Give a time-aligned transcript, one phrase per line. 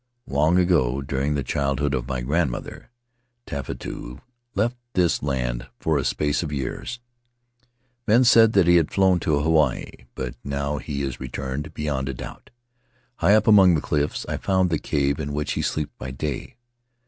[0.25, 2.89] Long ago, during the childhood of my grandmother,
[3.45, 4.19] Tefatu
[4.55, 6.99] left this land for a space of years;
[8.07, 12.15] men said that he had flown to Hawaii, but now he is returned beyond a
[12.15, 12.49] doubt.
[13.17, 16.55] High up among the cliffs I found the cave in which he sleeps by day.